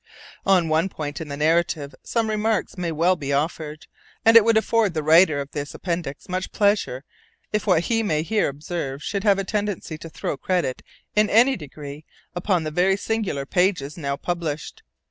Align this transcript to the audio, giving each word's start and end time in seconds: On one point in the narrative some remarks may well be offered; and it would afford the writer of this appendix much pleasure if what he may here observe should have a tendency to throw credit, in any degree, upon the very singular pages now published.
On 0.47 0.67
one 0.67 0.89
point 0.89 1.21
in 1.21 1.27
the 1.27 1.37
narrative 1.37 1.93
some 2.01 2.27
remarks 2.27 2.75
may 2.75 2.91
well 2.91 3.15
be 3.15 3.31
offered; 3.31 3.85
and 4.25 4.35
it 4.35 4.43
would 4.43 4.57
afford 4.57 4.95
the 4.95 5.03
writer 5.03 5.39
of 5.39 5.51
this 5.51 5.75
appendix 5.75 6.27
much 6.27 6.51
pleasure 6.51 7.03
if 7.53 7.67
what 7.67 7.83
he 7.83 8.01
may 8.01 8.23
here 8.23 8.47
observe 8.49 9.03
should 9.03 9.23
have 9.23 9.37
a 9.37 9.43
tendency 9.43 9.99
to 9.99 10.09
throw 10.09 10.37
credit, 10.37 10.81
in 11.15 11.29
any 11.29 11.55
degree, 11.55 12.03
upon 12.35 12.63
the 12.63 12.71
very 12.71 12.97
singular 12.97 13.45
pages 13.45 13.95
now 13.95 14.15
published. 14.15 14.81